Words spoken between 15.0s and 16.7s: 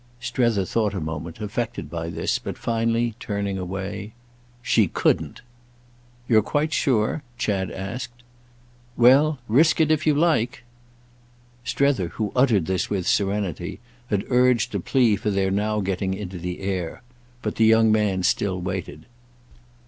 for their now getting into the